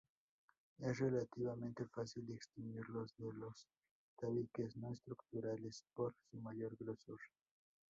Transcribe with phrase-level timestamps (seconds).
[0.79, 3.67] Es relativamente fácil distinguirlos de los
[4.17, 7.19] tabiques no estructurales por su mayor grosor.